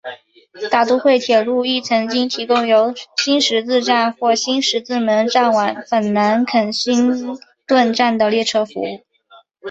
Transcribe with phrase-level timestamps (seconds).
[0.71, 9.05] 大都会铁路亦曾经提供由新十字站或新十字门站往返南肯辛顿站的列车服务。